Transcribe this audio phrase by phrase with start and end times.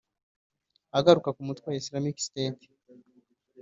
[0.97, 2.63] Agaruka ku mutwe wa Islamic State